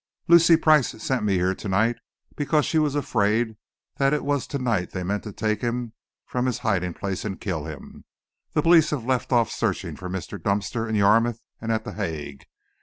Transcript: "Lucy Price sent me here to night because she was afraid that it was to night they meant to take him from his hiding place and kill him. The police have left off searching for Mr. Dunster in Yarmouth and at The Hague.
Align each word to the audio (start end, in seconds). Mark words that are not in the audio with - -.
"Lucy 0.27 0.57
Price 0.57 0.99
sent 1.03 1.23
me 1.23 1.35
here 1.35 1.53
to 1.53 1.69
night 1.69 1.95
because 2.35 2.65
she 2.65 2.79
was 2.79 2.95
afraid 2.95 3.55
that 3.97 4.15
it 4.15 4.25
was 4.25 4.47
to 4.47 4.57
night 4.57 4.89
they 4.93 5.03
meant 5.03 5.21
to 5.21 5.31
take 5.31 5.61
him 5.61 5.93
from 6.25 6.47
his 6.47 6.57
hiding 6.65 6.95
place 6.95 7.23
and 7.23 7.39
kill 7.39 7.65
him. 7.65 8.03
The 8.53 8.63
police 8.63 8.89
have 8.89 9.05
left 9.05 9.31
off 9.31 9.51
searching 9.51 9.95
for 9.95 10.09
Mr. 10.09 10.41
Dunster 10.41 10.89
in 10.89 10.95
Yarmouth 10.95 11.39
and 11.61 11.71
at 11.71 11.83
The 11.83 11.93
Hague. 11.93 12.45